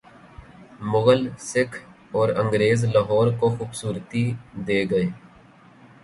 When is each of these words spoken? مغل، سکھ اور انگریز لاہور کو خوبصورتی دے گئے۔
مغل، 0.91 1.21
سکھ 1.41 1.77
اور 2.11 2.29
انگریز 2.35 2.85
لاہور 2.85 3.27
کو 3.39 3.49
خوبصورتی 3.49 4.23
دے 4.67 4.79
گئے۔ 4.89 5.07